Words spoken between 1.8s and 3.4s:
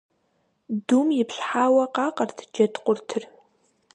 къакъэрт джэд къуртыр.